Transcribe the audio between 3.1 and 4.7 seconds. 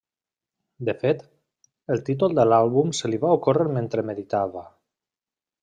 li va ocórrer mentre meditava.